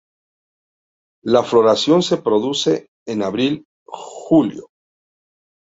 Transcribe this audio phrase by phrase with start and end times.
[1.23, 4.71] La floración se produce en abr–julio.